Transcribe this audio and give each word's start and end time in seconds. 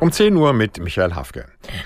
Um 0.00 0.10
10 0.10 0.34
Uhr 0.34 0.54
mit 0.54 0.80
Michael 0.80 1.14
Hafke. 1.14 1.44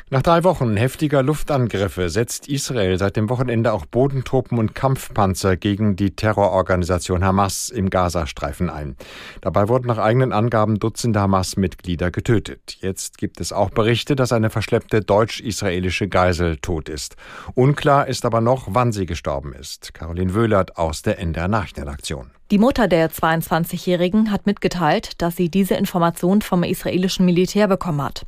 Nach 0.09 0.23
drei 0.23 0.45
Wochen 0.45 0.77
heftiger 0.77 1.25
Luftangriffe 1.25 2.09
setzt 2.09 2.47
Israel 2.47 2.97
seit 2.97 3.17
dem 3.17 3.29
Wochenende 3.29 3.73
auch 3.73 3.87
Bodentruppen 3.87 4.61
und 4.61 4.73
Kampfpanzer 4.73 5.57
gegen 5.57 5.97
die 5.97 6.15
Terrororganisation 6.15 7.25
Hamas 7.25 7.71
im 7.71 7.91
Gazastreifen 7.91 8.71
ein. 8.71 8.97
Dabei 9.41 9.67
wurden 9.67 9.89
nach 9.89 9.99
eigenen 9.99 10.33
Angaben 10.33 10.79
Dutzende 10.79 11.21
Hamas-Mitglieder 11.21 12.13
getötet. 12.13 12.77
Jetzt 12.81 13.19
gibt 13.19 13.41
es 13.41 13.53
auch 13.53 13.71
Berichte, 13.71 14.15
dass 14.15 14.31
eine 14.31 14.49
verschleppte 14.49 15.01
deutsch-israelische 15.01 16.07
Geisel 16.07 16.59
tot 16.59 16.89
ist. 16.89 17.17
Unklar 17.55 18.07
ist 18.07 18.25
aber 18.25 18.41
noch, 18.41 18.69
wann 18.71 18.93
sie 18.93 19.07
gestorben 19.07 19.53
ist. 19.55 19.93
Caroline 19.93 20.35
Wöhlert 20.35 20.77
aus 20.79 21.03
der 21.03 21.19
NDR 21.19 21.49
Nachrichtenredaktion. 21.49 22.31
Die 22.51 22.59
Mutter 22.59 22.89
der 22.89 23.11
22-Jährigen 23.11 24.31
hat 24.31 24.45
mitgeteilt, 24.45 25.23
dass 25.23 25.35
sie 25.35 25.49
diese 25.49 25.77
Information 25.77 26.43
vom 26.43 26.63
israelischen 26.63 27.25
Militär 27.25 27.69
bekommen 27.69 28.03
hat. 28.03 28.27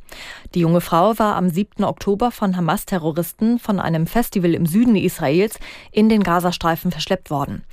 Die 0.55 0.61
junge 0.61 0.81
Frau 0.81 1.19
war 1.19 1.35
am 1.35 1.49
7. 1.49 1.83
Oktober 1.83 2.31
von 2.31 2.57
Hamas-Terroristen 2.57 3.59
von 3.59 3.79
einem 3.79 4.07
Festival 4.07 4.55
im 4.55 4.65
Süden 4.65 4.95
Israels 4.95 5.59
in 5.91 6.09
den 6.09 6.23
Gazastreifen 6.23 6.89
verschleppt 6.89 7.29
worden. 7.29 7.63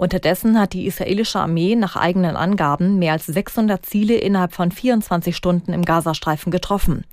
Unterdessen 0.00 0.58
hat 0.58 0.72
die 0.72 0.86
israelische 0.86 1.40
Armee 1.40 1.76
nach 1.76 1.94
eigenen 1.94 2.34
Angaben 2.34 2.98
mehr 2.98 3.12
als 3.12 3.26
600 3.26 3.84
Ziele 3.84 4.14
innerhalb 4.14 4.54
von 4.54 4.72
24 4.72 5.36
Stunden 5.36 5.74
im 5.74 5.84
Gazastreifen 5.84 6.50
getroffen. 6.50 7.04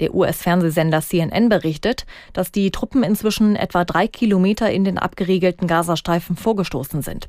Der 0.00 0.12
US-Fernsehsender 0.12 1.00
CNN 1.00 1.48
berichtet, 1.48 2.06
dass 2.32 2.50
die 2.50 2.72
Truppen 2.72 3.04
inzwischen 3.04 3.54
etwa 3.54 3.84
drei 3.84 4.08
Kilometer 4.08 4.68
in 4.72 4.82
den 4.82 4.98
abgeriegelten 4.98 5.68
Gazastreifen 5.68 6.34
vorgestoßen 6.34 7.02
sind. 7.02 7.28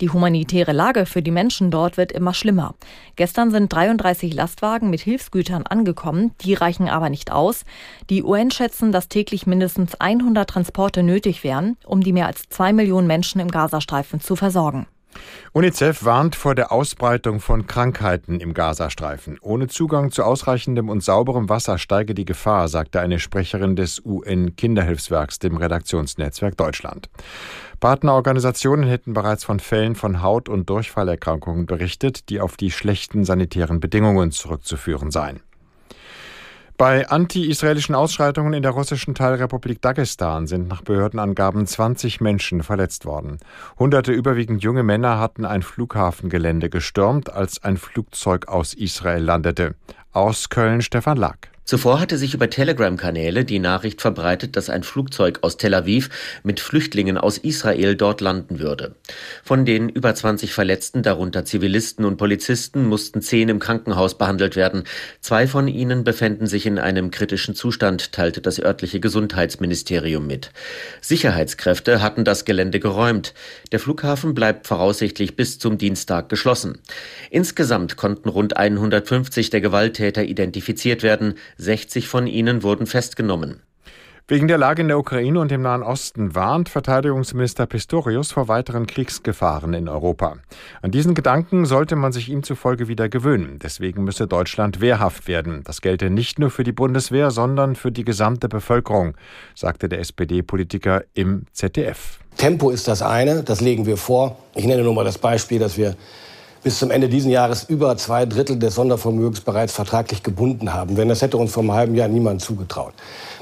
Die 0.00 0.10
humanitäre 0.10 0.72
Lage 0.72 1.06
für 1.06 1.22
die 1.22 1.30
Menschen 1.30 1.70
dort 1.70 1.96
wird 1.96 2.10
immer 2.10 2.34
schlimmer. 2.34 2.74
Gestern 3.16 3.52
sind 3.52 3.72
33 3.72 4.34
Lastwagen 4.34 4.90
mit 4.90 5.00
Hilfsgütern 5.00 5.66
angekommen, 5.66 6.32
die 6.40 6.54
reichen 6.54 6.88
aber 6.88 7.10
nicht 7.10 7.30
aus. 7.30 7.64
Die 8.10 8.24
UN 8.24 8.50
schätzen, 8.50 8.90
dass 8.90 9.08
täglich 9.08 9.46
mindestens 9.46 9.94
100 9.94 10.50
Transporte 10.50 11.04
nötig 11.04 11.44
wären, 11.44 11.76
um 11.86 12.02
die 12.02 12.12
mehr 12.12 12.26
als 12.26 12.48
zwei 12.48 12.72
Millionen 12.72 13.06
Menschen 13.06 13.40
im 13.40 13.50
Gazastreifen 13.50 14.20
zu 14.20 14.33
versorgen. 14.36 14.86
UNICEF 15.52 16.04
warnt 16.04 16.34
vor 16.34 16.54
der 16.54 16.72
Ausbreitung 16.72 17.38
von 17.40 17.66
Krankheiten 17.66 18.40
im 18.40 18.54
Gazastreifen. 18.54 19.38
Ohne 19.40 19.68
Zugang 19.68 20.10
zu 20.10 20.24
ausreichendem 20.24 20.88
und 20.88 21.02
sauberem 21.02 21.48
Wasser 21.48 21.78
steige 21.78 22.14
die 22.14 22.24
Gefahr, 22.24 22.68
sagte 22.68 23.00
eine 23.00 23.20
Sprecherin 23.20 23.76
des 23.76 24.02
UN-Kinderhilfswerks 24.04 25.38
dem 25.38 25.56
Redaktionsnetzwerk 25.56 26.56
Deutschland. 26.56 27.08
Partnerorganisationen 27.78 28.88
hätten 28.88 29.12
bereits 29.12 29.44
von 29.44 29.60
Fällen 29.60 29.94
von 29.94 30.22
Haut- 30.22 30.48
und 30.48 30.68
Durchfallerkrankungen 30.68 31.66
berichtet, 31.66 32.28
die 32.30 32.40
auf 32.40 32.56
die 32.56 32.70
schlechten 32.70 33.24
sanitären 33.24 33.78
Bedingungen 33.78 34.32
zurückzuführen 34.32 35.10
seien. 35.10 35.40
Bei 36.76 37.08
anti-israelischen 37.08 37.94
Ausschreitungen 37.94 38.52
in 38.52 38.62
der 38.62 38.72
russischen 38.72 39.14
Teilrepublik 39.14 39.80
Dagestan 39.80 40.48
sind 40.48 40.66
nach 40.66 40.82
Behördenangaben 40.82 41.68
20 41.68 42.20
Menschen 42.20 42.64
verletzt 42.64 43.04
worden. 43.06 43.38
Hunderte 43.78 44.10
überwiegend 44.10 44.64
junge 44.64 44.82
Männer 44.82 45.20
hatten 45.20 45.44
ein 45.44 45.62
Flughafengelände 45.62 46.70
gestürmt, 46.70 47.32
als 47.32 47.62
ein 47.62 47.76
Flugzeug 47.76 48.48
aus 48.48 48.74
Israel 48.74 49.22
landete. 49.22 49.76
Aus 50.12 50.48
Köln 50.48 50.82
Stefan 50.82 51.16
Lack. 51.16 51.53
Zuvor 51.66 51.98
hatte 51.98 52.18
sich 52.18 52.34
über 52.34 52.50
Telegram-Kanäle 52.50 53.46
die 53.46 53.58
Nachricht 53.58 54.02
verbreitet, 54.02 54.54
dass 54.54 54.68
ein 54.68 54.82
Flugzeug 54.82 55.38
aus 55.40 55.56
Tel 55.56 55.72
Aviv 55.72 56.10
mit 56.42 56.60
Flüchtlingen 56.60 57.16
aus 57.16 57.38
Israel 57.38 57.96
dort 57.96 58.20
landen 58.20 58.58
würde. 58.58 58.96
Von 59.42 59.64
den 59.64 59.88
über 59.88 60.14
20 60.14 60.52
Verletzten, 60.52 61.02
darunter 61.02 61.46
Zivilisten 61.46 62.04
und 62.04 62.18
Polizisten, 62.18 62.84
mussten 62.84 63.22
zehn 63.22 63.48
im 63.48 63.60
Krankenhaus 63.60 64.18
behandelt 64.18 64.56
werden. 64.56 64.84
Zwei 65.20 65.46
von 65.46 65.66
ihnen 65.66 66.04
befänden 66.04 66.46
sich 66.46 66.66
in 66.66 66.78
einem 66.78 67.10
kritischen 67.10 67.54
Zustand, 67.54 68.12
teilte 68.12 68.42
das 68.42 68.60
örtliche 68.60 69.00
Gesundheitsministerium 69.00 70.26
mit. 70.26 70.50
Sicherheitskräfte 71.00 72.02
hatten 72.02 72.24
das 72.24 72.44
Gelände 72.44 72.78
geräumt. 72.78 73.32
Der 73.72 73.80
Flughafen 73.80 74.34
bleibt 74.34 74.66
voraussichtlich 74.66 75.34
bis 75.34 75.58
zum 75.58 75.78
Dienstag 75.78 76.28
geschlossen. 76.28 76.78
Insgesamt 77.30 77.96
konnten 77.96 78.28
rund 78.28 78.58
150 78.58 79.48
der 79.48 79.62
Gewalttäter 79.62 80.24
identifiziert 80.24 81.02
werden. 81.02 81.36
60 81.58 82.08
von 82.08 82.26
ihnen 82.26 82.62
wurden 82.62 82.86
festgenommen. 82.86 83.62
Wegen 84.26 84.48
der 84.48 84.56
Lage 84.56 84.80
in 84.80 84.88
der 84.88 84.98
Ukraine 84.98 85.38
und 85.38 85.52
im 85.52 85.60
Nahen 85.60 85.82
Osten 85.82 86.34
warnt 86.34 86.70
Verteidigungsminister 86.70 87.66
Pistorius 87.66 88.32
vor 88.32 88.48
weiteren 88.48 88.86
Kriegsgefahren 88.86 89.74
in 89.74 89.86
Europa. 89.86 90.38
An 90.80 90.90
diesen 90.90 91.12
Gedanken 91.12 91.66
sollte 91.66 91.94
man 91.94 92.10
sich 92.10 92.30
ihm 92.30 92.42
zufolge 92.42 92.88
wieder 92.88 93.10
gewöhnen. 93.10 93.58
Deswegen 93.62 94.02
müsse 94.02 94.26
Deutschland 94.26 94.80
wehrhaft 94.80 95.28
werden. 95.28 95.60
Das 95.64 95.82
gelte 95.82 96.08
nicht 96.08 96.38
nur 96.38 96.48
für 96.48 96.64
die 96.64 96.72
Bundeswehr, 96.72 97.30
sondern 97.30 97.76
für 97.76 97.92
die 97.92 98.06
gesamte 98.06 98.48
Bevölkerung, 98.48 99.14
sagte 99.54 99.90
der 99.90 99.98
SPD-Politiker 99.98 101.04
im 101.12 101.44
ZDF. 101.52 102.18
Tempo 102.38 102.70
ist 102.70 102.88
das 102.88 103.02
eine, 103.02 103.42
das 103.42 103.60
legen 103.60 103.84
wir 103.84 103.98
vor. 103.98 104.38
Ich 104.54 104.64
nenne 104.64 104.84
nur 104.84 104.94
mal 104.94 105.04
das 105.04 105.18
Beispiel, 105.18 105.58
dass 105.58 105.76
wir 105.76 105.96
bis 106.64 106.78
zum 106.78 106.90
Ende 106.90 107.10
dieses 107.10 107.30
Jahres 107.30 107.64
über 107.64 107.94
zwei 107.98 108.24
Drittel 108.24 108.58
des 108.58 108.74
Sondervermögens 108.74 109.42
bereits 109.42 109.74
vertraglich 109.74 110.22
gebunden 110.22 110.72
haben. 110.72 110.96
Wenn 110.96 111.10
das 111.10 111.20
hätte 111.20 111.36
uns 111.36 111.52
vor 111.52 111.62
einem 111.62 111.72
halben 111.72 111.94
Jahr 111.94 112.08
niemand 112.08 112.40
zugetraut. 112.40 112.94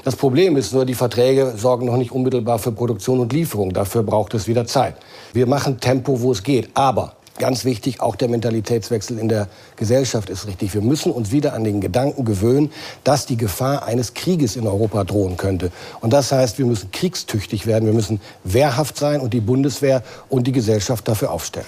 Das 0.03 0.17
Problem 0.17 0.57
ist 0.57 0.73
nur, 0.73 0.85
die 0.85 0.93
Verträge 0.93 1.53
sorgen 1.55 1.85
noch 1.85 1.95
nicht 1.95 2.11
unmittelbar 2.11 2.59
für 2.59 2.73
Produktion 2.73 3.21
und 3.21 3.31
Lieferung. 3.31 3.71
Dafür 3.71 4.03
braucht 4.03 4.33
es 4.33 4.47
wieder 4.47 4.67
Zeit. 4.67 4.95
Wir 5.31 5.47
machen 5.47 5.79
Tempo, 5.79 6.21
wo 6.21 6.33
es 6.33 6.43
geht. 6.43 6.69
Aber 6.75 7.13
Ganz 7.39 7.65
wichtig, 7.65 7.99
auch 7.99 8.15
der 8.15 8.29
Mentalitätswechsel 8.29 9.17
in 9.17 9.27
der 9.27 9.47
Gesellschaft 9.75 10.29
ist 10.29 10.45
richtig. 10.45 10.75
Wir 10.75 10.81
müssen 10.81 11.11
uns 11.11 11.31
wieder 11.31 11.53
an 11.53 11.63
den 11.63 11.81
Gedanken 11.81 12.25
gewöhnen, 12.25 12.71
dass 13.03 13.25
die 13.25 13.37
Gefahr 13.37 13.85
eines 13.85 14.13
Krieges 14.13 14.55
in 14.55 14.67
Europa 14.67 15.03
drohen 15.03 15.35
könnte. 15.35 15.71
Und 15.99 16.13
das 16.13 16.31
heißt, 16.31 16.59
wir 16.59 16.67
müssen 16.67 16.91
kriegstüchtig 16.91 17.65
werden, 17.65 17.87
wir 17.87 17.93
müssen 17.93 18.21
wehrhaft 18.43 18.97
sein 18.97 19.19
und 19.19 19.33
die 19.33 19.41
Bundeswehr 19.41 20.03
und 20.29 20.45
die 20.45 20.51
Gesellschaft 20.51 21.07
dafür 21.07 21.31
aufstellen. 21.31 21.65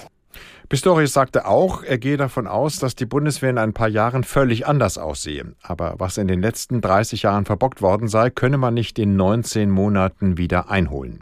Pistorius 0.68 1.12
sagte 1.12 1.46
auch, 1.46 1.84
er 1.84 1.98
gehe 1.98 2.16
davon 2.16 2.48
aus, 2.48 2.80
dass 2.80 2.96
die 2.96 3.06
Bundeswehr 3.06 3.50
in 3.50 3.58
ein 3.58 3.72
paar 3.72 3.88
Jahren 3.88 4.24
völlig 4.24 4.66
anders 4.66 4.98
aussehe. 4.98 5.54
Aber 5.62 5.94
was 5.98 6.18
in 6.18 6.26
den 6.26 6.40
letzten 6.40 6.80
30 6.80 7.22
Jahren 7.22 7.44
verbockt 7.44 7.82
worden 7.82 8.08
sei, 8.08 8.30
könne 8.30 8.58
man 8.58 8.74
nicht 8.74 8.98
in 8.98 9.14
19 9.14 9.70
Monaten 9.70 10.38
wieder 10.38 10.68
einholen. 10.68 11.20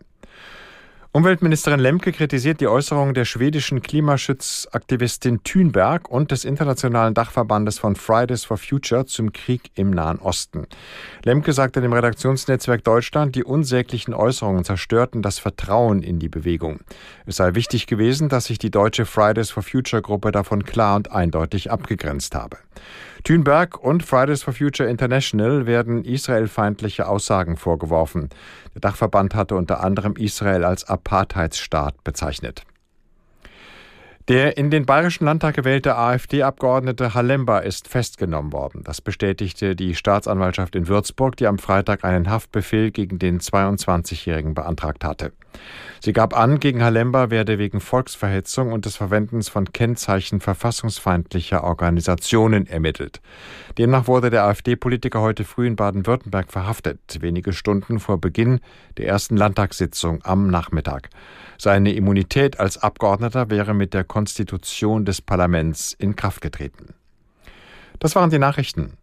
Umweltministerin 1.17 1.79
Lemke 1.79 2.11
kritisiert 2.11 2.61
die 2.61 2.67
Äußerungen 2.67 3.15
der 3.15 3.25
schwedischen 3.25 3.83
Klimaschutzaktivistin 3.83 5.45
Thünberg 5.45 6.11
und 6.11 6.33
des 6.33 6.45
internationalen 6.45 7.15
Dachverbandes 7.15 7.79
von 7.79 7.95
Fridays 7.95 8.45
for 8.45 8.57
Future 8.57 9.07
zum 9.07 9.33
Krieg 9.33 9.71
im 9.77 9.91
Nahen 9.91 10.19
Osten. 10.19 10.67
Lemke 11.23 11.53
sagte 11.53 11.81
dem 11.81 11.93
Redaktionsnetzwerk 11.93 12.83
Deutschland, 12.83 13.37
die 13.37 13.45
unsäglichen 13.45 14.13
Äußerungen 14.13 14.65
zerstörten 14.65 15.23
das 15.23 15.39
Vertrauen 15.39 16.03
in 16.03 16.19
die 16.19 16.29
Bewegung. 16.29 16.81
Es 17.27 17.37
sei 17.37 17.55
wichtig 17.55 17.87
gewesen, 17.87 18.29
dass 18.29 18.47
sich 18.47 18.59
die 18.59 18.73
deutsche 18.73 19.07
Fridays 19.07 19.53
for 19.53 19.63
Future 19.63 20.03
Gruppe 20.03 20.33
davon 20.33 20.65
klar 20.65 20.97
und 20.97 21.13
eindeutig 21.13 21.71
abgegrenzt 21.71 22.35
habe. 22.35 22.57
Thünberg 23.23 23.83
und 23.83 24.03
Fridays 24.03 24.43
for 24.43 24.53
Future 24.53 24.87
International 24.87 25.65
werden 25.65 26.05
israelfeindliche 26.05 27.09
Aussagen 27.09 27.57
vorgeworfen. 27.57 28.29
Der 28.75 28.83
Dachverband 28.83 29.35
hatte 29.35 29.55
unter 29.55 29.83
anderem 29.83 30.17
Israel 30.17 30.63
als 30.63 30.87
Apartheidsstaat 31.05 32.03
bezeichnet. 32.03 32.63
Der 34.29 34.57
in 34.57 34.71
den 34.71 34.87
Bayerischen 34.87 35.27
Landtag 35.27 35.55
gewählte 35.55 35.97
AfD-Abgeordnete 35.97 37.13
Halemba 37.13 37.59
ist 37.59 37.89
festgenommen 37.89 38.55
worden. 38.55 38.83
Das 38.83 39.03
bestätigte 39.03 39.77
die 39.77 39.95
Staatsanwaltschaft 39.95 40.75
in 40.77 40.89
Würzburg, 40.89 41.37
die 41.37 41.47
am 41.47 41.59
Freitag 41.59 42.05
einen 42.05 42.31
Haftbefehl 42.31 42.91
gegen 42.91 43.19
den 43.19 43.41
22-Jährigen 43.41 44.55
beantragt 44.55 45.05
hatte. 45.05 45.33
Sie 46.01 46.13
gab 46.13 46.37
an, 46.37 46.59
gegen 46.59 46.83
Halemba 46.83 47.31
werde 47.31 47.59
wegen 47.59 47.81
Volksverhetzung 47.81 48.73
und 48.73 48.87
des 48.87 48.97
Verwendens 48.97 49.49
von 49.49 49.73
Kennzeichen 49.73 50.41
verfassungsfeindlicher 50.41 51.63
Organisationen 51.63 52.67
ermittelt. 52.67 53.21
Demnach 53.77 54.07
wurde 54.07 54.31
der 54.31 54.45
AfD-Politiker 54.45 55.21
heute 55.21 55.45
früh 55.45 55.67
in 55.67 55.77
Baden-Württemberg 55.77 56.51
verhaftet, 56.51 56.99
wenige 57.21 57.53
Stunden 57.53 58.01
vor 58.01 58.19
Beginn 58.19 58.61
der 58.97 59.07
ersten 59.07 59.37
Landtagssitzung 59.37 60.21
am 60.25 60.49
Nachmittag. 60.49 61.11
Seine 61.59 61.93
Immunität 61.93 62.59
als 62.59 62.79
Abgeordneter 62.79 63.49
wäre 63.51 63.75
mit 63.75 63.95
der 63.95 64.05
Konstitution 64.15 65.05
des 65.05 65.21
Parlaments 65.21 65.93
in 65.93 66.15
Kraft 66.15 66.41
getreten. 66.41 66.95
Das 67.99 68.15
waren 68.15 68.31
die 68.31 68.39
Nachrichten. 68.39 68.97